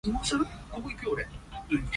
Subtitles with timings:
[0.03, 0.45] 音樂無
[0.81, 1.27] 分彊界